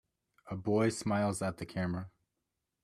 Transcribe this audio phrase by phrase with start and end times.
[0.47, 2.09] A boy smiles at the camera.